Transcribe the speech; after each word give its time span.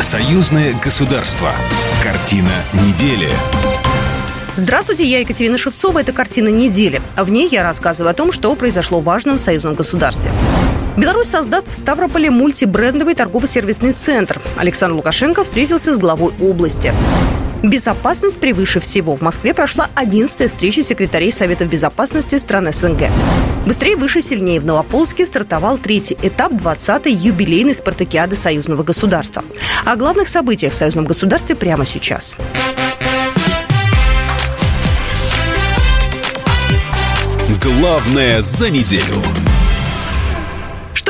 Союзное 0.00 0.74
государство. 0.82 1.52
Картина 2.02 2.48
недели. 2.72 3.28
Здравствуйте, 4.54 5.04
я 5.04 5.20
Екатерина 5.20 5.58
Шевцова. 5.58 5.98
Это 5.98 6.12
«Картина 6.12 6.48
недели». 6.48 7.02
В 7.18 7.30
ней 7.30 7.48
я 7.50 7.62
рассказываю 7.62 8.10
о 8.10 8.14
том, 8.14 8.32
что 8.32 8.54
произошло 8.56 9.00
в 9.00 9.04
важном 9.04 9.36
союзном 9.36 9.74
государстве. 9.74 10.32
Беларусь 10.96 11.28
создаст 11.28 11.68
в 11.68 11.76
Ставрополе 11.76 12.30
мультибрендовый 12.30 13.14
торгово-сервисный 13.14 13.92
центр. 13.92 14.40
Александр 14.56 14.96
Лукашенко 14.96 15.44
встретился 15.44 15.94
с 15.94 15.98
главой 15.98 16.32
области. 16.40 16.94
Безопасность 17.62 18.40
превыше 18.40 18.80
всего. 18.80 19.14
В 19.14 19.20
Москве 19.20 19.52
прошла 19.52 19.88
11-я 19.94 20.48
встреча 20.48 20.82
секретарей 20.82 21.30
Советов 21.30 21.68
безопасности 21.68 22.36
стран 22.36 22.72
СНГ. 22.72 23.10
Быстрее, 23.66 23.96
выше, 23.96 24.22
сильнее 24.22 24.60
в 24.60 24.64
Новополске 24.64 25.26
стартовал 25.26 25.76
третий 25.76 26.16
этап 26.22 26.52
20-й 26.52 27.12
юбилейной 27.12 27.74
спартакиады 27.74 28.36
союзного 28.36 28.82
государства. 28.82 29.44
О 29.84 29.96
главных 29.96 30.28
событиях 30.28 30.72
в 30.72 30.76
союзном 30.76 31.04
государстве 31.04 31.54
прямо 31.54 31.84
сейчас. 31.84 32.38
Главное 37.62 38.40
за 38.40 38.70
неделю. 38.70 39.20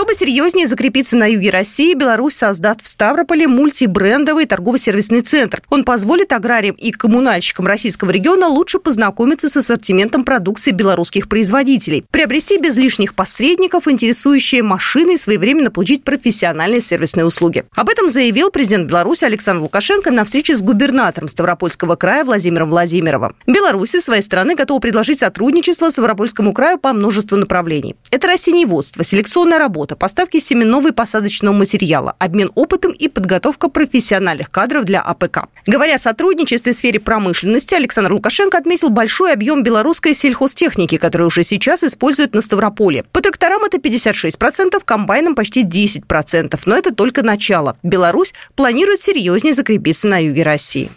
Чтобы 0.01 0.15
серьезнее 0.15 0.67
закрепиться 0.67 1.15
на 1.15 1.27
юге 1.27 1.51
России, 1.51 1.93
Беларусь 1.93 2.37
создаст 2.37 2.83
в 2.83 2.89
Ставрополе 2.89 3.47
мультибрендовый 3.47 4.47
торгово-сервисный 4.47 5.21
центр. 5.21 5.61
Он 5.69 5.85
позволит 5.85 6.33
аграриям 6.33 6.75
и 6.77 6.91
коммунальщикам 6.91 7.67
российского 7.67 8.09
региона 8.09 8.47
лучше 8.47 8.79
познакомиться 8.79 9.51
с 9.51 9.59
ассортиментом 9.59 10.25
продукции 10.25 10.71
белорусских 10.71 11.29
производителей, 11.29 12.03
приобрести 12.11 12.57
без 12.57 12.79
лишних 12.79 13.15
посредников 13.15 13.89
интересующие 13.89 14.63
машины 14.63 15.17
и 15.17 15.19
своевременно 15.19 15.71
получить 15.71 16.03
профессиональные 16.03 16.81
сервисные 16.81 17.27
услуги. 17.27 17.65
Об 17.77 17.91
этом 17.91 18.09
заявил 18.09 18.51
президент 18.51 18.89
Беларуси 18.89 19.27
Александр 19.27 19.65
Лукашенко 19.65 20.11
на 20.11 20.25
встрече 20.25 20.57
с 20.57 20.63
губернатором 20.63 21.29
Ставропольского 21.29 21.97
края 21.97 22.25
Владимиром 22.25 22.71
Владимировым. 22.71 23.37
Беларусь, 23.47 23.95
с 23.95 24.01
своей 24.01 24.23
стороны, 24.23 24.55
готова 24.55 24.81
предложить 24.81 25.21
сотрудничество 25.21 25.91
Ставропольскому 25.91 26.55
краю 26.55 26.79
по 26.79 26.95
множеству 26.95 27.37
направлений. 27.37 27.97
Это 28.11 28.29
растениеводство, 28.29 29.05
селекционная 29.05 29.59
работа, 29.59 29.90
работа, 29.91 29.97
поставки 29.97 30.41
семенного 30.41 30.89
и 30.89 30.93
посадочного 30.93 31.55
материала, 31.55 32.15
обмен 32.19 32.51
опытом 32.55 32.93
и 32.93 33.09
подготовка 33.09 33.69
профессиональных 33.69 34.51
кадров 34.51 34.85
для 34.85 35.01
АПК. 35.01 35.49
Говоря 35.67 35.95
о 35.95 35.99
сотрудничестве 35.99 36.73
в 36.73 36.77
сфере 36.77 37.01
промышленности, 37.01 37.75
Александр 37.75 38.13
Лукашенко 38.13 38.59
отметил 38.59 38.91
большой 38.91 39.33
объем 39.33 39.63
белорусской 39.63 40.15
сельхозтехники, 40.15 40.97
которую 40.97 41.29
уже 41.29 41.43
сейчас 41.43 41.85
используют 41.85 42.35
на 42.35 42.41
Ставрополье. 42.41 43.05
По 43.13 43.21
тракторам 43.21 43.65
это 43.65 43.79
56%, 43.79 44.81
комбайнам 44.85 45.35
почти 45.35 45.65
10%. 45.65 46.61
Но 46.67 46.77
это 46.77 46.95
только 46.95 47.23
начало. 47.23 47.77
Беларусь 47.83 48.35
планирует 48.55 49.01
серьезнее 49.01 49.55
закрепиться 49.55 50.09
на 50.09 50.19
юге 50.19 50.43
России. 50.43 50.91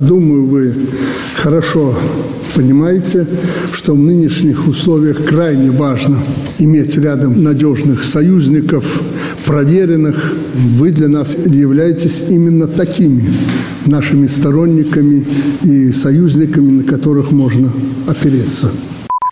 Думаю, 0.00 0.46
вы 0.46 0.72
хорошо 1.34 1.92
понимаете, 2.54 3.26
что 3.72 3.94
в 3.94 3.98
нынешних 3.98 4.68
условиях 4.68 5.24
крайне 5.24 5.72
важно 5.72 6.18
иметь 6.60 6.96
рядом 6.96 7.42
надежных 7.42 8.04
союзников, 8.04 9.02
проверенных. 9.44 10.34
Вы 10.54 10.92
для 10.92 11.08
нас 11.08 11.36
являетесь 11.44 12.26
именно 12.28 12.68
такими 12.68 13.24
нашими 13.86 14.28
сторонниками 14.28 15.26
и 15.64 15.90
союзниками, 15.90 16.70
на 16.70 16.84
которых 16.84 17.32
можно 17.32 17.68
опереться. 18.06 18.70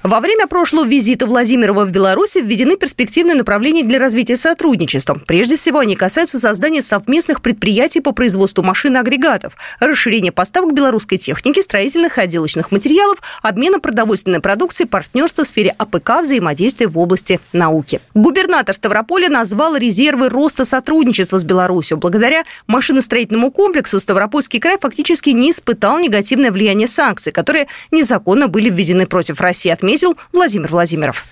Во 0.06 0.20
время 0.20 0.46
прошлого 0.46 0.86
визита 0.86 1.26
Владимирова 1.26 1.84
в 1.84 1.90
Беларуси 1.90 2.38
введены 2.38 2.76
перспективные 2.76 3.34
направления 3.34 3.82
для 3.82 3.98
развития 3.98 4.36
сотрудничества. 4.36 5.20
Прежде 5.26 5.56
всего, 5.56 5.80
они 5.80 5.96
касаются 5.96 6.38
создания 6.38 6.80
совместных 6.80 7.42
предприятий 7.42 8.00
по 8.00 8.12
производству 8.12 8.62
машин 8.62 8.94
и 8.94 9.00
агрегатов, 9.00 9.56
расширения 9.80 10.30
поставок 10.30 10.74
белорусской 10.74 11.18
техники, 11.18 11.58
строительных 11.58 12.18
и 12.18 12.20
отделочных 12.20 12.70
материалов, 12.70 13.18
обмена 13.42 13.80
продовольственной 13.80 14.38
продукцией, 14.38 14.88
партнерства 14.88 15.42
в 15.42 15.48
сфере 15.48 15.74
АПК, 15.76 16.22
взаимодействия 16.22 16.86
в 16.86 16.96
области 17.00 17.40
науки. 17.52 17.98
Губернатор 18.14 18.76
Ставрополя 18.76 19.28
назвал 19.28 19.74
резервы 19.74 20.28
роста 20.28 20.64
сотрудничества 20.64 21.40
с 21.40 21.44
Беларусью. 21.44 21.98
Благодаря 21.98 22.44
машиностроительному 22.68 23.50
комплексу 23.50 23.98
Ставропольский 23.98 24.60
край 24.60 24.78
фактически 24.80 25.30
не 25.30 25.50
испытал 25.50 25.98
негативное 25.98 26.52
влияние 26.52 26.86
санкций, 26.86 27.32
которые 27.32 27.66
незаконно 27.90 28.46
были 28.46 28.70
введены 28.70 29.08
против 29.08 29.40
России, 29.40 29.72
отметил 29.72 29.95
отметил 29.96 30.16
Владимир 30.32 30.68
Владимиров. 30.68 31.24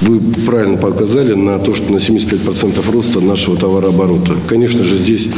Вы 0.00 0.20
правильно 0.44 0.76
показали 0.76 1.34
на 1.34 1.58
то, 1.58 1.72
что 1.74 1.92
на 1.92 1.98
75% 1.98 2.92
роста 2.92 3.20
нашего 3.20 3.56
товарооборота. 3.56 4.34
Конечно 4.48 4.82
же, 4.82 4.96
здесь 4.96 5.28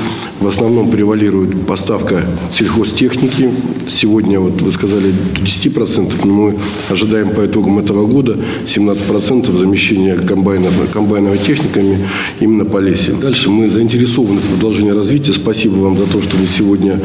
в 0.40 0.46
основном 0.46 0.90
превалирует 0.90 1.66
поставка 1.66 2.24
сельхозтехники. 2.50 3.50
Сегодня, 3.88 4.40
вот 4.40 4.62
вы 4.62 4.70
сказали, 4.72 5.12
10%, 5.34 6.14
но 6.24 6.32
мы 6.32 6.56
ожидаем 6.88 7.30
по 7.30 7.44
итогам 7.44 7.78
этого 7.78 8.06
года 8.06 8.38
17% 8.64 9.56
замещения 9.56 10.16
комбайнов, 10.16 10.72
комбайновыми 10.90 11.38
техниками 11.38 11.98
именно 12.40 12.64
по 12.64 12.78
лесе. 12.78 13.12
Дальше 13.12 13.50
мы 13.50 13.68
заинтересованы 13.68 14.40
в 14.40 14.44
продолжении 14.44 14.90
развития. 14.90 15.32
Спасибо 15.32 15.74
вам 15.76 15.98
за 15.98 16.06
то, 16.06 16.22
что 16.22 16.36
вы 16.36 16.46
сегодня 16.46 16.98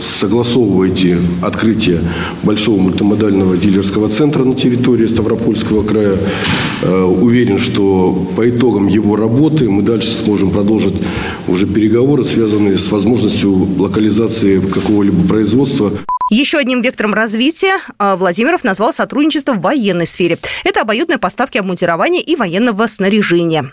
согласовываете 0.00 1.18
открытие 1.42 2.00
большого 2.42 2.80
мультимодального 2.80 3.56
дилерского 3.56 4.08
центра 4.08 4.42
на 4.44 4.54
территории 4.54 5.06
Ставропольского 5.06 5.84
края 5.84 6.16
уверен, 7.02 7.58
что 7.58 8.12
по 8.36 8.48
итогам 8.48 8.88
его 8.88 9.16
работы 9.16 9.68
мы 9.68 9.82
дальше 9.82 10.12
сможем 10.12 10.50
продолжить 10.50 10.94
уже 11.48 11.66
переговоры, 11.66 12.24
связанные 12.24 12.78
с 12.78 12.90
возможностью 12.90 13.52
локализации 13.78 14.60
какого-либо 14.60 15.26
производства. 15.26 15.92
Еще 16.30 16.58
одним 16.58 16.80
вектором 16.80 17.12
развития 17.12 17.76
э, 17.98 18.16
Владимиров 18.16 18.64
назвал 18.64 18.94
сотрудничество 18.94 19.52
в 19.52 19.60
военной 19.60 20.06
сфере. 20.06 20.38
Это 20.64 20.80
обоюдные 20.80 21.18
поставки 21.18 21.58
обмундирования 21.58 22.20
и 22.20 22.34
военного 22.34 22.86
снаряжения. 22.86 23.70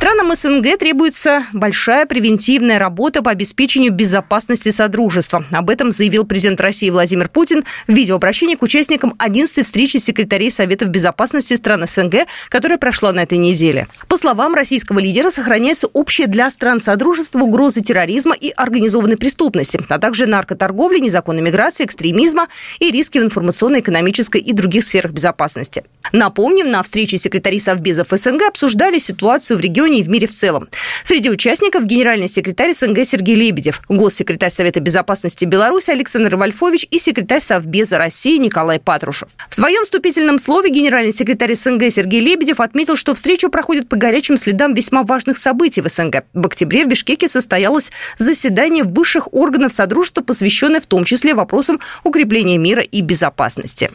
Странам 0.00 0.34
СНГ 0.34 0.78
требуется 0.78 1.44
большая 1.52 2.06
превентивная 2.06 2.78
работа 2.78 3.20
по 3.20 3.30
обеспечению 3.30 3.92
безопасности 3.92 4.70
Содружества. 4.70 5.44
Об 5.52 5.68
этом 5.68 5.92
заявил 5.92 6.24
президент 6.24 6.58
России 6.62 6.88
Владимир 6.88 7.28
Путин 7.28 7.64
в 7.86 7.92
видеообращении 7.92 8.54
к 8.54 8.62
участникам 8.62 9.14
11-й 9.18 9.62
встречи 9.62 9.98
секретарей 9.98 10.50
Советов 10.50 10.88
безопасности 10.88 11.52
стран 11.52 11.86
СНГ, 11.86 12.26
которая 12.48 12.78
прошла 12.78 13.12
на 13.12 13.24
этой 13.24 13.36
неделе. 13.36 13.88
По 14.08 14.16
словам 14.16 14.54
российского 14.54 15.00
лидера, 15.00 15.28
сохраняется 15.28 15.86
общая 15.88 16.26
для 16.28 16.50
стран 16.50 16.80
Содружества 16.80 17.40
угрозы 17.40 17.82
терроризма 17.82 18.34
и 18.34 18.54
организованной 18.56 19.18
преступности, 19.18 19.78
а 19.86 19.98
также 19.98 20.24
наркоторговли, 20.24 20.98
незаконной 20.98 21.42
миграции, 21.42 21.84
экстремизма 21.84 22.48
и 22.78 22.90
риски 22.90 23.18
в 23.18 23.24
информационно-экономической 23.24 24.40
и 24.40 24.54
других 24.54 24.82
сферах 24.82 25.12
безопасности. 25.12 25.84
Напомним, 26.12 26.70
на 26.70 26.82
встрече 26.82 27.18
секретарей 27.18 27.60
Совбезов 27.60 28.08
СНГ 28.10 28.48
обсуждали 28.48 28.98
ситуацию 28.98 29.58
в 29.58 29.60
регионе 29.60 29.89
и 29.98 30.02
в 30.02 30.08
мире 30.08 30.26
в 30.26 30.30
целом. 30.30 30.68
Среди 31.04 31.30
участников 31.30 31.84
генеральный 31.84 32.28
секретарь 32.28 32.72
СНГ 32.72 33.04
Сергей 33.04 33.34
Лебедев, 33.34 33.82
госсекретарь 33.88 34.50
Совета 34.50 34.80
безопасности 34.80 35.44
Беларуси 35.44 35.90
Александр 35.90 36.36
Вольфович 36.36 36.86
и 36.90 36.98
секретарь 36.98 37.40
Совбеза 37.40 37.98
России 37.98 38.38
Николай 38.38 38.78
Патрушев. 38.78 39.30
В 39.48 39.54
своем 39.54 39.82
вступительном 39.82 40.38
слове 40.38 40.70
генеральный 40.70 41.12
секретарь 41.12 41.54
СНГ 41.54 41.90
Сергей 41.90 42.20
Лебедев 42.20 42.60
отметил, 42.60 42.96
что 42.96 43.14
встреча 43.14 43.48
проходит 43.48 43.88
по 43.88 43.96
горячим 43.96 44.36
следам 44.36 44.74
весьма 44.74 45.02
важных 45.02 45.38
событий 45.38 45.80
в 45.80 45.88
СНГ. 45.88 46.24
В 46.32 46.46
октябре 46.46 46.84
в 46.84 46.88
Бишкеке 46.88 47.28
состоялось 47.28 47.90
заседание 48.18 48.84
высших 48.84 49.32
органов 49.32 49.72
Содружества, 49.72 50.22
посвященное 50.22 50.80
в 50.80 50.86
том 50.86 51.04
числе 51.04 51.34
вопросам 51.34 51.80
укрепления 52.04 52.58
мира 52.58 52.82
и 52.82 53.00
безопасности. 53.00 53.90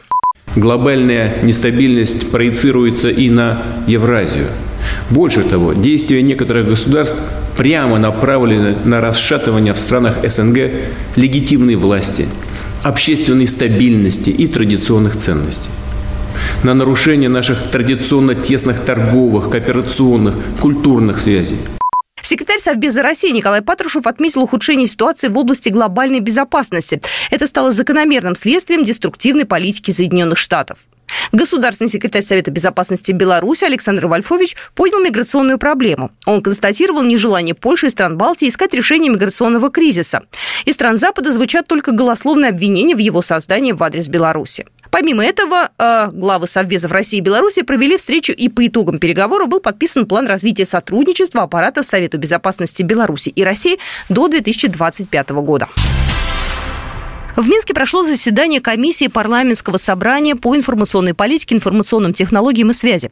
Глобальная 0.56 1.42
нестабильность 1.42 2.30
проецируется 2.30 3.10
и 3.10 3.28
на 3.28 3.62
Евразию. 3.86 4.48
Больше 5.10 5.42
того, 5.42 5.74
действия 5.74 6.22
некоторых 6.22 6.66
государств 6.66 7.18
прямо 7.56 7.98
направлены 7.98 8.74
на 8.84 9.00
расшатывание 9.00 9.74
в 9.74 9.78
странах 9.78 10.16
СНГ 10.28 10.58
легитимной 11.16 11.74
власти, 11.74 12.26
общественной 12.82 13.46
стабильности 13.46 14.30
и 14.30 14.46
традиционных 14.46 15.16
ценностей 15.16 15.70
на 16.62 16.74
нарушение 16.74 17.28
наших 17.28 17.70
традиционно 17.70 18.34
тесных 18.34 18.80
торговых, 18.80 19.50
кооперационных, 19.50 20.34
культурных 20.60 21.18
связей. 21.18 21.58
Секретарь 22.26 22.58
Совбеза 22.58 23.02
России 23.02 23.30
Николай 23.30 23.62
Патрушев 23.62 24.04
отметил 24.04 24.42
ухудшение 24.42 24.88
ситуации 24.88 25.28
в 25.28 25.38
области 25.38 25.68
глобальной 25.68 26.18
безопасности. 26.18 27.00
Это 27.30 27.46
стало 27.46 27.70
закономерным 27.70 28.34
следствием 28.34 28.82
деструктивной 28.82 29.44
политики 29.44 29.92
Соединенных 29.92 30.36
Штатов. 30.36 30.80
Государственный 31.30 31.88
секретарь 31.88 32.22
Совета 32.22 32.50
безопасности 32.50 33.12
Беларуси 33.12 33.64
Александр 33.64 34.08
Вольфович 34.08 34.56
понял 34.74 34.98
миграционную 34.98 35.58
проблему. 35.58 36.10
Он 36.24 36.42
констатировал 36.42 37.04
нежелание 37.04 37.54
Польши 37.54 37.86
и 37.86 37.90
стран 37.90 38.16
Балтии 38.16 38.48
искать 38.48 38.74
решение 38.74 39.12
миграционного 39.12 39.70
кризиса. 39.70 40.22
Из 40.64 40.74
стран 40.74 40.98
Запада 40.98 41.30
звучат 41.30 41.68
только 41.68 41.92
голословные 41.92 42.48
обвинения 42.48 42.96
в 42.96 42.98
его 42.98 43.22
создании 43.22 43.70
в 43.70 43.82
адрес 43.84 44.08
Беларуси. 44.08 44.66
Помимо 44.98 45.22
этого, 45.22 45.68
э, 45.76 46.08
главы 46.10 46.46
Совбезов 46.46 46.90
России 46.90 47.18
и 47.18 47.20
Беларуси 47.20 47.60
провели 47.60 47.98
встречу 47.98 48.32
и 48.32 48.48
по 48.48 48.66
итогам 48.66 48.98
переговоров 48.98 49.46
был 49.46 49.60
подписан 49.60 50.06
план 50.06 50.26
развития 50.26 50.64
сотрудничества 50.64 51.42
аппаратов 51.42 51.84
Совета 51.84 52.16
безопасности 52.16 52.82
Беларуси 52.82 53.28
и 53.28 53.44
России 53.44 53.78
до 54.08 54.26
2025 54.28 55.28
года. 55.42 55.68
В 57.36 57.46
Минске 57.46 57.74
прошло 57.74 58.04
заседание 58.04 58.62
комиссии 58.62 59.08
парламентского 59.08 59.76
собрания 59.76 60.34
по 60.34 60.56
информационной 60.56 61.12
политике, 61.12 61.56
информационным 61.56 62.14
технологиям 62.14 62.70
и 62.70 62.72
связи. 62.72 63.10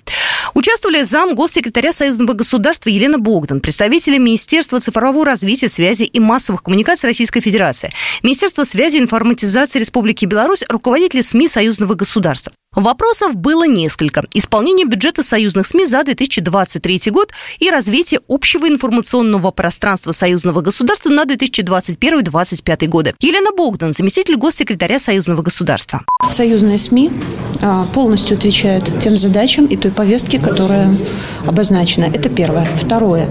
Участвовали 0.54 1.02
зам 1.02 1.34
госсекретаря 1.34 1.92
Союзного 1.92 2.32
государства 2.32 2.88
Елена 2.88 3.18
Богдан, 3.18 3.60
представители 3.60 4.18
Министерства 4.18 4.80
цифрового 4.80 5.24
развития, 5.24 5.68
связи 5.68 6.04
и 6.04 6.20
массовых 6.20 6.62
коммуникаций 6.62 7.08
Российской 7.08 7.40
Федерации, 7.40 7.92
Министерство 8.22 8.62
связи 8.62 8.98
и 8.98 9.00
информатизации 9.00 9.80
Республики 9.80 10.24
Беларусь, 10.26 10.64
руководители 10.68 11.22
СМИ 11.22 11.48
Союзного 11.48 11.94
государства. 11.94 12.52
Вопросов 12.74 13.36
было 13.36 13.66
несколько. 13.66 14.24
Исполнение 14.32 14.84
бюджета 14.84 15.22
союзных 15.22 15.66
СМИ 15.66 15.86
за 15.86 16.02
2023 16.02 17.12
год 17.12 17.32
и 17.60 17.70
развитие 17.70 18.20
общего 18.28 18.68
информационного 18.68 19.52
пространства 19.52 20.10
союзного 20.10 20.60
государства 20.60 21.10
на 21.10 21.24
2021-2025 21.24 22.86
годы. 22.88 23.14
Елена 23.20 23.50
Богдан, 23.56 23.92
заместитель 23.92 24.36
госсекретаря 24.36 24.98
союзного 24.98 25.42
государства. 25.42 26.04
Союзные 26.30 26.78
СМИ 26.78 27.12
а, 27.62 27.84
полностью 27.94 28.36
отвечают 28.36 28.90
тем 28.98 29.16
задачам 29.16 29.66
и 29.66 29.76
той 29.76 29.92
повестке, 29.92 30.40
которая 30.40 30.92
обозначена. 31.46 32.04
Это 32.04 32.28
первое. 32.28 32.66
Второе, 32.76 33.28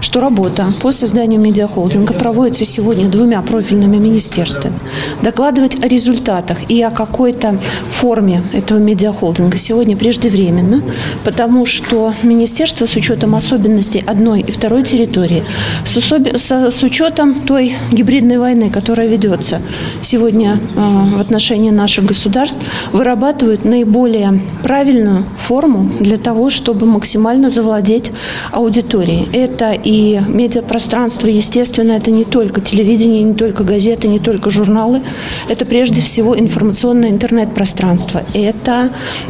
что 0.00 0.20
работа 0.20 0.66
по 0.80 0.90
созданию 0.90 1.40
медиахолдинга 1.40 2.14
проводится 2.14 2.64
сегодня 2.64 3.08
двумя 3.08 3.42
профильными 3.42 3.98
министерствами. 3.98 4.78
Докладывать 5.22 5.84
о 5.84 5.88
результатах 5.88 6.70
и 6.70 6.82
о 6.82 6.90
какой-то 6.90 7.58
форме 7.90 8.42
этого 8.52 8.85
медиахолдинга 8.86 9.56
сегодня 9.56 9.96
преждевременно, 9.96 10.82
потому 11.24 11.66
что 11.66 12.14
министерство 12.22 12.86
с 12.86 12.96
учетом 12.96 13.34
особенностей 13.34 14.02
одной 14.06 14.40
и 14.40 14.50
второй 14.50 14.82
территории, 14.82 15.42
с, 15.84 15.96
особ... 15.96 16.28
с, 16.36 16.50
с 16.70 16.82
учетом 16.82 17.34
той 17.34 17.74
гибридной 17.92 18.38
войны, 18.38 18.70
которая 18.70 19.08
ведется 19.08 19.60
сегодня 20.02 20.58
э, 20.76 20.80
в 21.16 21.20
отношении 21.20 21.70
наших 21.70 22.06
государств, 22.06 22.60
вырабатывают 22.92 23.64
наиболее 23.64 24.40
правильную 24.62 25.24
форму 25.38 25.90
для 26.00 26.16
того, 26.16 26.50
чтобы 26.50 26.86
максимально 26.86 27.50
завладеть 27.50 28.12
аудиторией. 28.52 29.28
Это 29.32 29.72
и 29.72 30.20
медиапространство, 30.28 31.26
естественно, 31.26 31.92
это 31.92 32.10
не 32.10 32.24
только 32.24 32.60
телевидение, 32.60 33.22
не 33.22 33.34
только 33.34 33.64
газеты, 33.64 34.08
не 34.08 34.20
только 34.20 34.50
журналы, 34.50 35.02
это 35.48 35.64
прежде 35.64 36.00
всего 36.02 36.38
информационное 36.38 37.10
интернет-пространство. 37.10 38.22
Это 38.34 38.75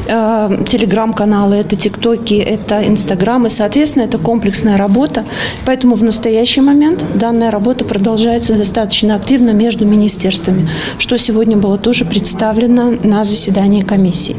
э, 0.08 0.64
телеграм-каналы, 0.68 1.56
это 1.56 1.76
тиктоки, 1.76 2.34
это 2.34 2.86
инстаграм, 2.86 3.46
и, 3.46 3.50
соответственно, 3.50 4.04
это 4.04 4.18
комплексная 4.18 4.76
работа. 4.76 5.24
Поэтому 5.64 5.96
в 5.96 6.02
настоящий 6.02 6.60
момент 6.60 7.04
данная 7.14 7.50
работа 7.50 7.84
продолжается 7.84 8.54
достаточно 8.54 9.14
активно 9.14 9.50
между 9.50 9.84
министерствами, 9.86 10.68
что 10.98 11.18
сегодня 11.18 11.56
было 11.56 11.78
тоже 11.78 12.04
представлено 12.04 12.94
на 13.02 13.24
заседании 13.24 13.82
комиссии. 13.82 14.36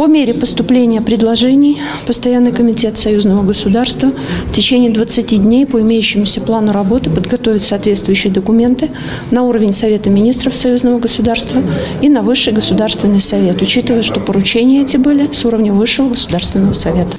По 0.00 0.06
мере 0.06 0.32
поступления 0.32 1.02
предложений 1.02 1.76
Постоянный 2.06 2.52
комитет 2.52 2.96
Союзного 2.96 3.42
государства 3.42 4.10
в 4.46 4.54
течение 4.54 4.90
20 4.90 5.42
дней 5.42 5.66
по 5.66 5.78
имеющемуся 5.78 6.40
плану 6.40 6.72
работы 6.72 7.10
подготовит 7.10 7.62
соответствующие 7.62 8.32
документы 8.32 8.88
на 9.30 9.42
уровень 9.42 9.74
Совета 9.74 10.08
министров 10.08 10.56
Союзного 10.56 11.00
государства 11.00 11.62
и 12.00 12.08
на 12.08 12.22
Высший 12.22 12.54
государственный 12.54 13.20
совет, 13.20 13.60
учитывая, 13.60 14.00
что 14.00 14.20
поручения 14.20 14.80
эти 14.80 14.96
были 14.96 15.28
с 15.32 15.44
уровня 15.44 15.74
Высшего 15.74 16.08
государственного 16.08 16.72
совета. 16.72 17.18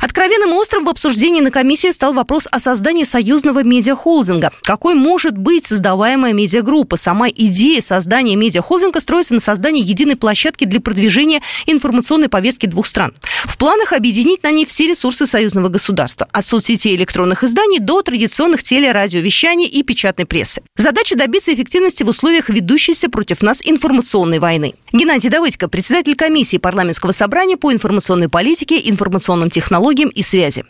Откровенным 0.00 0.54
острым 0.54 0.84
в 0.84 0.88
обсуждении 0.88 1.42
на 1.42 1.50
комиссии 1.50 1.90
стал 1.90 2.14
вопрос 2.14 2.48
о 2.50 2.58
создании 2.58 3.04
союзного 3.04 3.62
медиахолдинга. 3.62 4.50
Какой 4.62 4.94
может 4.94 5.36
быть 5.36 5.66
создаваемая 5.66 6.32
медиагруппа? 6.32 6.96
Сама 6.96 7.28
идея 7.28 7.82
создания 7.82 8.34
медиахолдинга 8.34 8.98
строится 9.00 9.34
на 9.34 9.40
создании 9.40 9.84
единой 9.84 10.16
площадки 10.16 10.64
для 10.64 10.80
продвижения 10.80 11.42
информационной 11.66 12.30
повестки 12.30 12.64
двух 12.64 12.86
стран. 12.86 13.12
В 13.44 13.58
планах 13.58 13.92
объединить 13.92 14.42
на 14.42 14.50
ней 14.50 14.64
все 14.64 14.86
ресурсы 14.86 15.26
союзного 15.26 15.68
государства. 15.68 16.26
От 16.32 16.46
соцсетей 16.46 16.96
электронных 16.96 17.44
изданий 17.44 17.78
до 17.78 18.00
традиционных 18.00 18.62
телерадиовещаний 18.62 19.66
и 19.66 19.82
печатной 19.82 20.24
прессы. 20.24 20.62
Задача 20.76 21.14
добиться 21.14 21.52
эффективности 21.52 22.04
в 22.04 22.08
условиях 22.08 22.48
ведущейся 22.48 23.10
против 23.10 23.42
нас 23.42 23.60
информационной 23.62 24.38
войны. 24.38 24.74
Геннадий 24.92 25.28
Давыдько, 25.28 25.68
председатель 25.68 26.16
комиссии 26.16 26.56
парламентского 26.56 27.12
собрания 27.12 27.58
по 27.58 27.70
информационной 27.70 28.30
политике, 28.30 28.80
информационным 28.88 29.50
технологиям 29.50 29.89
технологиям 29.90 30.10
и 30.10 30.22
связи. 30.22 30.64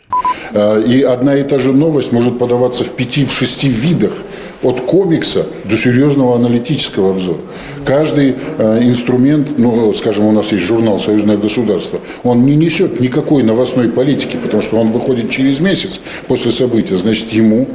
А, 0.53 0.79
и 0.79 1.01
одна 1.01 1.35
и 1.35 1.43
та 1.43 1.59
же 1.59 1.73
новость 1.73 2.11
может 2.11 2.39
подаваться 2.39 2.83
в 2.83 2.91
пяти, 2.91 3.25
в 3.25 3.31
шести 3.31 3.69
видах 3.69 4.11
от 4.63 4.81
комикса 4.81 5.45
до 5.65 5.77
серьезного 5.77 6.35
аналитического 6.35 7.11
обзора. 7.11 7.39
Каждый 7.83 8.35
э, 8.57 8.79
инструмент, 8.83 9.57
ну, 9.57 9.91
скажем, 9.93 10.25
у 10.25 10.31
нас 10.31 10.51
есть 10.51 10.65
журнал 10.65 10.99
«Союзное 10.99 11.37
государство», 11.37 11.99
он 12.23 12.45
не 12.45 12.55
несет 12.55 12.99
никакой 12.99 13.43
новостной 13.43 13.89
политики, 13.89 14.37
потому 14.37 14.61
что 14.61 14.77
он 14.77 14.91
выходит 14.91 15.31
через 15.31 15.59
месяц 15.61 15.99
после 16.27 16.51
события. 16.51 16.95
Значит, 16.95 17.31
ему 17.31 17.67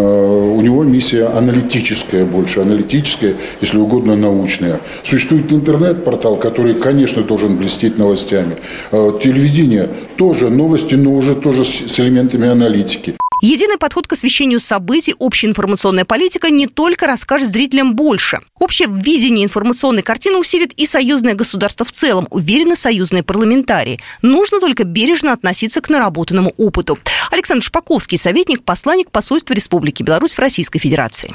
у 0.00 0.60
него 0.60 0.84
миссия 0.84 1.26
аналитическая 1.26 2.24
больше, 2.24 2.60
аналитическая, 2.60 3.34
если 3.60 3.78
угодно, 3.78 4.16
научная. 4.16 4.80
Существует 5.04 5.52
интернет-портал, 5.52 6.36
который, 6.36 6.74
конечно, 6.74 7.22
должен 7.22 7.56
блестеть 7.56 7.98
новостями. 7.98 8.56
Э, 8.92 9.12
телевидение 9.22 9.88
тоже 10.16 10.50
новости, 10.50 10.94
но 10.94 11.14
уже 11.14 11.34
тоже 11.34 11.64
с 11.64 12.00
элементами 12.00 12.48
аналитики. 12.48 13.16
Единый 13.40 13.78
подход 13.78 14.08
к 14.08 14.12
освещению 14.12 14.58
событий, 14.58 15.14
общая 15.18 15.46
информационная 15.46 16.04
политика 16.04 16.50
не 16.50 16.66
только 16.66 17.06
расскажет 17.06 17.52
зрителям 17.52 17.94
больше. 17.94 18.40
Общее 18.58 18.88
видение 18.90 19.44
информационной 19.44 20.02
картины 20.02 20.38
усилит 20.38 20.72
и 20.72 20.86
союзное 20.86 21.34
государство 21.34 21.86
в 21.86 21.92
целом, 21.92 22.26
уверены 22.30 22.74
союзные 22.74 23.22
парламентарии. 23.22 24.00
Нужно 24.22 24.58
только 24.58 24.82
бережно 24.82 25.32
относиться 25.32 25.80
к 25.80 25.88
наработанному 25.88 26.52
опыту. 26.56 26.98
Александр 27.30 27.64
Шпаковский, 27.64 28.18
советник, 28.18 28.64
посланник 28.64 29.12
посольства 29.12 29.54
Республики 29.54 30.02
Беларусь 30.02 30.34
в 30.34 30.38
Российской 30.40 30.80
Федерации. 30.80 31.32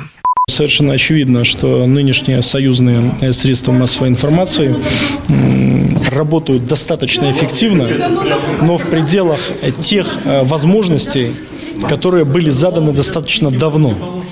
Совершенно 0.50 0.94
очевидно, 0.96 1.46
что 1.46 1.86
нынешние 1.86 2.42
союзные 2.42 3.14
э, 3.22 3.32
средства 3.32 3.72
массовой 3.72 4.10
информации 4.10 4.76
работают 6.12 6.68
достаточно 6.68 7.32
эффективно, 7.32 7.88
но 8.62 8.78
в 8.78 8.90
пределах 8.90 9.40
тех 9.80 10.06
э, 10.26 10.44
возможностей, 10.44 11.34
которые 11.88 12.26
были 12.26 12.50
заданы 12.50 12.94
достаточно 12.94 13.52
давно. 13.52 14.24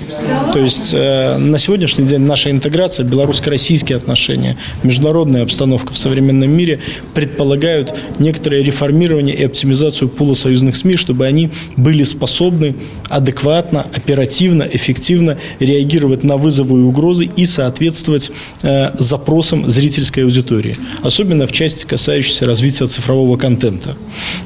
То 0.52 0.58
есть 0.58 0.92
э, 0.92 1.38
на 1.38 1.58
сегодняшний 1.58 2.04
день 2.04 2.20
наша 2.20 2.50
интеграция, 2.50 3.04
белорусско-российские 3.04 3.96
отношения, 3.96 4.56
международная 4.82 5.42
обстановка 5.42 5.92
в 5.92 5.98
современном 5.98 6.50
мире 6.50 6.80
предполагают 7.14 7.94
некоторое 8.18 8.62
реформирование 8.62 9.34
и 9.34 9.44
оптимизацию 9.44 10.08
пула 10.08 10.34
союзных 10.34 10.76
СМИ, 10.76 10.96
чтобы 10.96 11.26
они 11.26 11.50
были 11.76 12.02
способны 12.02 12.74
адекватно, 13.08 13.86
оперативно, 13.94 14.68
эффективно 14.70 15.38
реагировать 15.58 16.24
на 16.24 16.36
вызовы 16.36 16.80
и 16.80 16.82
угрозы 16.82 17.28
и 17.34 17.46
соответствовать 17.46 18.30
э, 18.62 18.90
запросам 18.98 19.68
зрительской 19.70 20.24
аудитории, 20.24 20.76
особенно 21.02 21.46
в 21.46 21.52
части, 21.52 21.86
касающейся 21.86 22.46
развития 22.46 22.86
цифрового 22.86 23.36
контента. 23.36 23.96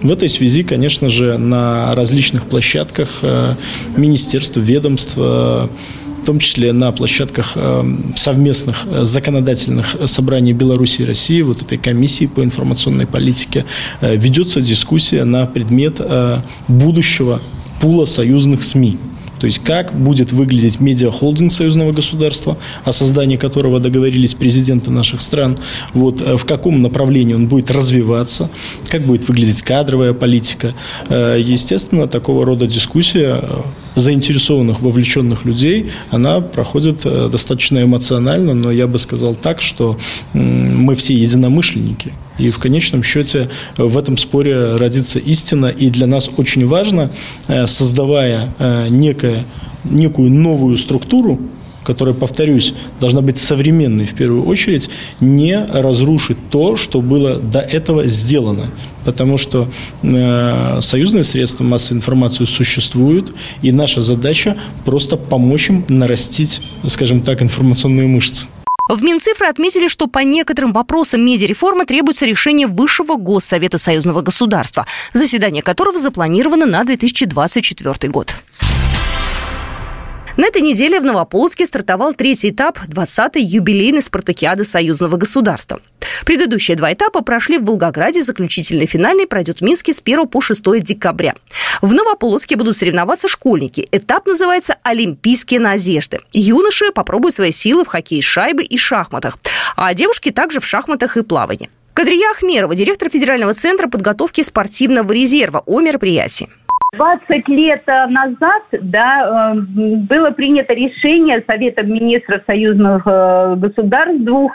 В 0.03 0.11
этой 0.11 0.29
связи, 0.29 0.63
конечно 0.63 1.11
же, 1.11 1.39
на 1.39 1.95
различных 1.95 2.45
площадках 2.45 2.96
э, 2.99 3.55
министерств, 3.97 4.57
ведомств, 4.57 5.17
в 6.27 6.29
том 6.29 6.41
числе 6.41 6.73
на 6.73 6.91
площадках 6.91 7.53
э, 7.55 7.85
совместных 8.17 8.85
э, 8.87 9.05
законодательных 9.05 9.97
собраний 10.07 10.55
Беларуси 10.55 11.03
и 11.03 11.05
России, 11.05 11.41
вот 11.41 11.63
этой 11.63 11.79
комиссии 11.79 12.27
по 12.27 12.43
информационной 12.43 13.07
политике, 13.07 13.65
э, 14.01 14.17
ведется 14.17 14.61
дискуссия 14.61 15.23
на 15.25 15.47
предмет 15.47 16.01
будущего 16.67 17.41
пула 17.81 18.07
союзных 18.07 18.65
СМИ. 18.65 18.99
То 19.47 19.49
есть 19.49 19.63
как 19.63 19.93
будет 19.93 20.33
выглядеть 20.33 20.81
медиахолдинг 20.81 21.53
союзного 21.53 21.93
государства, 21.93 22.59
о 22.83 22.91
создании 22.91 23.37
которого 23.37 23.79
договорились 23.79 24.35
президенты 24.35 24.91
наших 24.91 25.21
стран, 25.21 25.57
вот, 25.95 26.21
э, 26.21 26.37
в 26.37 26.45
каком 26.45 26.83
направлении 26.83 27.33
он 27.33 27.47
будет 27.47 27.71
развиваться, 27.71 28.51
как 28.89 29.03
будет 29.03 29.29
выглядеть 29.29 29.63
кадровая 29.63 30.15
политика. 30.15 30.75
Э, 31.11 31.41
естественно, 31.41 32.09
такого 32.09 32.45
рода 32.45 32.67
дискуссия 32.67 33.39
э, 33.41 33.61
заинтересованных, 33.95 34.81
вовлеченных 34.81 35.45
людей, 35.45 35.93
она 36.11 36.41
проходит 36.41 37.03
достаточно 37.05 37.81
эмоционально, 37.85 38.53
но 38.53 38.73
я 38.73 38.89
бы 38.89 38.99
сказал 38.99 39.37
так, 39.37 39.63
что 39.63 39.97
мы 40.33 40.97
все 40.97 41.15
единомышленники. 41.15 42.13
И 42.39 42.51
в 42.51 42.59
конечном 42.59 43.03
счете 43.03 43.49
в 43.77 43.97
этом 43.97 44.19
споре 44.19 44.77
родится 44.77 45.19
истина. 45.19 45.67
И 45.67 45.89
для 45.89 46.07
нас 46.07 46.31
очень 46.37 46.67
важно, 46.67 47.11
создавая 47.67 48.51
некое 48.91 49.17
некое, 49.17 49.45
некую 49.85 50.31
новую 50.31 50.77
структуру, 50.77 51.41
которая, 51.85 52.15
повторюсь, 52.15 52.75
должна 53.01 53.21
быть 53.21 53.39
современной 53.39 54.07
в 54.07 54.15
первую 54.15 54.45
очередь, 54.45 54.91
не 55.21 55.57
разрушит 55.57 56.37
то, 56.51 56.77
что 56.77 57.01
было 57.01 57.37
до 57.37 57.61
этого 57.61 58.09
сделано. 58.09 58.71
Потому 59.05 59.39
что 59.39 59.69
э, 60.03 60.79
союзные 60.81 61.23
средства 61.23 61.63
массовой 61.63 61.99
информации 61.99 62.45
существуют, 62.45 63.33
и 63.63 63.71
наша 63.71 64.03
задача 64.03 64.57
просто 64.85 65.17
помочь 65.17 65.71
им 65.71 65.85
нарастить, 65.89 66.61
скажем 66.89 67.21
так, 67.21 67.41
информационные 67.41 68.09
мышцы. 68.09 68.47
В 68.89 69.03
Минцифры 69.03 69.49
отметили, 69.49 69.89
что 69.89 70.07
по 70.07 70.21
некоторым 70.21 70.73
вопросам 70.73 71.25
медиареформы 71.25 71.87
требуется 71.87 72.25
решение 72.25 72.69
Высшего 72.69 73.17
Госсовета 73.17 73.79
Союзного 73.79 74.23
государства, 74.23 74.87
заседание 75.13 75.63
которого 75.63 75.99
запланировано 75.99 76.67
на 76.67 76.85
2024 76.85 78.13
год. 78.13 78.37
На 80.37 80.49
этой 80.49 80.61
неделе 80.61 81.01
в 81.01 81.05
Новополоцке 81.05 81.65
стартовал 81.65 82.13
третий 82.13 82.51
этап 82.51 82.79
20-й 82.79 83.43
юбилейной 83.43 84.03
спартакиады 84.03 84.67
союзного 84.67 85.17
государства. 85.17 85.81
Предыдущие 86.27 86.77
два 86.77 86.93
этапа 86.93 87.23
прошли 87.23 87.57
в 87.57 87.65
Волгограде, 87.65 88.23
заключительный 88.23 88.87
финальный 88.87 89.27
пройдет 89.27 89.61
в 89.61 89.63
Минске 89.63 89.95
с 89.95 90.03
1 90.05 90.29
по 90.29 90.43
6 90.43 90.83
декабря. 90.83 91.35
В 91.81 91.95
Новополоцке 91.95 92.57
будут 92.57 92.77
соревноваться 92.77 93.29
школьники. 93.29 93.89
Этап 93.93 94.27
называется 94.27 94.77
«Олимпийские 94.83 95.61
надежды». 95.61 96.21
Юноши 96.33 96.93
попробуют 96.93 97.35
свои 97.35 97.53
силы 97.53 97.85
в 97.85 97.89
хоккее 97.89 98.21
с 98.21 98.27
шайбой 98.27 98.67
и 98.67 98.77
шахматах, 98.77 99.39
а 99.75 99.95
девушки 99.95 100.31
также 100.31 100.61
в 100.61 100.67
шахматах 100.67 101.17
и 101.17 101.23
плавании. 101.23 101.71
Кадрия 101.95 102.31
Ахмерова, 102.31 102.75
директор 102.75 103.09
Федерального 103.09 103.55
центра 103.55 103.89
подготовки 103.89 104.43
спортивного 104.43 105.13
резерва 105.13 105.63
о 105.65 105.81
мероприятии. 105.81 106.51
20 106.97 107.49
лет 107.49 107.83
э, 107.87 108.07
назад 108.07 108.63
да, 108.73 109.53
э, 109.55 109.61
было 109.61 110.31
принято 110.31 110.75
решение 110.75 111.43
Советом 111.47 111.93
министров 111.93 112.43
союзных 112.47 113.03
э, 113.07 113.55
государств, 113.57 114.23
двух 114.23 114.53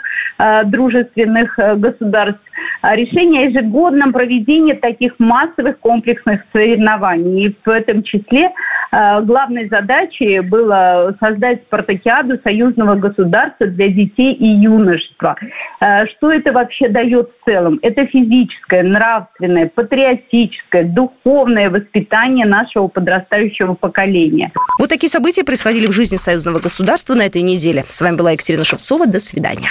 дружественных 0.66 1.56
государств, 1.76 2.40
решение 2.82 3.46
о 3.46 3.50
ежегодном 3.50 4.12
проведении 4.12 4.74
таких 4.74 5.14
массовых 5.18 5.78
комплексных 5.78 6.42
соревнований. 6.52 7.46
И 7.46 7.56
в 7.64 7.68
этом 7.68 8.02
числе 8.02 8.50
главной 8.90 9.68
задачей 9.68 10.40
было 10.40 11.16
создать 11.20 11.62
спартакиаду 11.62 12.38
союзного 12.42 12.94
государства 12.96 13.66
для 13.66 13.88
детей 13.88 14.32
и 14.32 14.46
юношества. 14.46 15.36
Что 15.78 16.30
это 16.30 16.52
вообще 16.52 16.88
дает 16.88 17.30
в 17.30 17.44
целом? 17.44 17.78
Это 17.82 18.06
физическое, 18.06 18.82
нравственное, 18.82 19.70
патриотическое, 19.72 20.84
духовное 20.84 21.70
воспитание 21.70 22.46
нашего 22.46 22.88
подрастающего 22.88 23.74
поколения. 23.74 24.52
Вот 24.78 24.90
такие 24.90 25.08
события 25.08 25.44
происходили 25.44 25.86
в 25.86 25.92
жизни 25.92 26.16
союзного 26.16 26.58
государства 26.58 27.14
на 27.14 27.22
этой 27.22 27.42
неделе. 27.42 27.84
С 27.88 28.02
вами 28.02 28.16
была 28.16 28.32
Екатерина 28.32 28.64
Шевцова. 28.64 29.06
До 29.06 29.20
свидания. 29.20 29.70